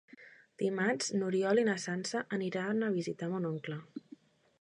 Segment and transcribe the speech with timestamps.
[0.61, 3.79] Dimarts n'Oriol i na Sança aniran a visitar mon oncle.